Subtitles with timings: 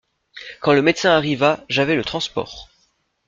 [0.61, 2.69] Quand le médecin arriva, j'avais le transport.